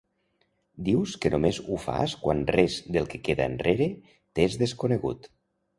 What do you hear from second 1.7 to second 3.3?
fas quan res del que